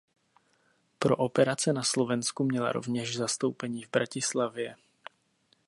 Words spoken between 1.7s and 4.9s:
na Slovensku měla rovněž zastoupení v Bratislavě.